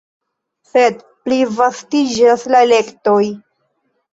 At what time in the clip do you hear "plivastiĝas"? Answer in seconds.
1.27-2.47